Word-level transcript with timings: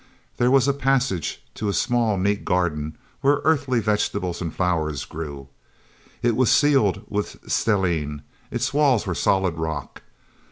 There 0.37 0.49
was 0.49 0.67
a 0.67 0.73
passage 0.73 1.43
to 1.53 1.69
a 1.69 1.73
small, 1.73 2.17
neat 2.17 2.43
garden, 2.43 2.97
where 3.19 3.39
Earthly 3.43 3.79
vegetables 3.79 4.41
and 4.41 4.51
flowers 4.51 5.05
grew. 5.05 5.47
It 6.23 6.35
was 6.35 6.49
ceiled 6.51 7.03
with 7.07 7.39
stellene; 7.47 8.23
its 8.49 8.73
walls 8.73 9.05
were 9.05 9.13
solid 9.13 9.59
rock. 9.59 10.01